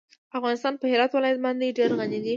[0.37, 2.29] افغانستان په هرات ولایت باندې ډېر غني دی.